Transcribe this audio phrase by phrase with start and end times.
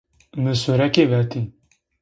[0.35, 1.51] Mı sureki veti.